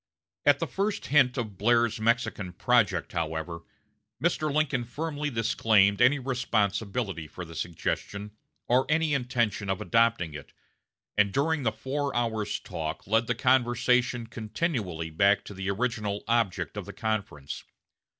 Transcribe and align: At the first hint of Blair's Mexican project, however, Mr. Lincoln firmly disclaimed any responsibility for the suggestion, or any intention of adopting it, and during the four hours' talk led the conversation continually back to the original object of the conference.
At 0.47 0.57
the 0.57 0.65
first 0.65 1.05
hint 1.05 1.37
of 1.37 1.59
Blair's 1.59 1.99
Mexican 2.01 2.53
project, 2.53 3.11
however, 3.11 3.59
Mr. 4.19 4.51
Lincoln 4.51 4.83
firmly 4.83 5.29
disclaimed 5.29 6.01
any 6.01 6.17
responsibility 6.17 7.27
for 7.27 7.45
the 7.45 7.53
suggestion, 7.53 8.31
or 8.67 8.87
any 8.89 9.13
intention 9.13 9.69
of 9.69 9.79
adopting 9.79 10.33
it, 10.33 10.53
and 11.15 11.31
during 11.31 11.61
the 11.61 11.71
four 11.71 12.15
hours' 12.15 12.59
talk 12.59 13.05
led 13.05 13.27
the 13.27 13.35
conversation 13.35 14.25
continually 14.25 15.11
back 15.11 15.45
to 15.45 15.53
the 15.53 15.69
original 15.69 16.23
object 16.27 16.77
of 16.77 16.87
the 16.87 16.93
conference. 16.93 17.63